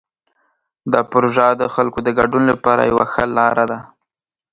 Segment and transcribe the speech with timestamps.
[0.91, 3.79] دا پروژه د خلکو د ګډون لپاره یوه ښه لاره ده.